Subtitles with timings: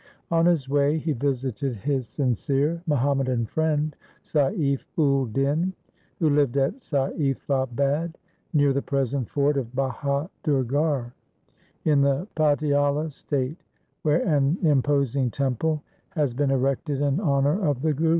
[0.31, 5.73] On his way he visited his sincere Muhammadan friend Saif ul din
[6.17, 8.17] who lived at Saifa bad,
[8.51, 11.11] near the present fort of Bahadurgarh
[11.85, 13.63] in the Patiala state,
[14.01, 18.09] where an imposing temple has been erected in honour of the Guru.